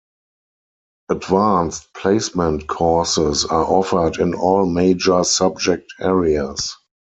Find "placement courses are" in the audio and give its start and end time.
1.93-3.63